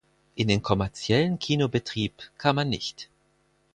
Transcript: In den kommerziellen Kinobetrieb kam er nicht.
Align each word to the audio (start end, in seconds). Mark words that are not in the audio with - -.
In 0.33 0.47
den 0.47 0.63
kommerziellen 0.63 1.37
Kinobetrieb 1.37 2.31
kam 2.39 2.57
er 2.57 2.65
nicht. 2.65 3.07